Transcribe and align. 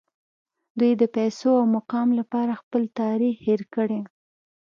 دوی 0.79 0.91
د 1.01 1.03
پیسو 1.15 1.49
او 1.59 1.65
مقام 1.77 2.07
لپاره 2.19 2.59
خپل 2.61 2.81
تاریخ 2.99 3.35
هیر 3.47 3.61
کړی 3.75 3.99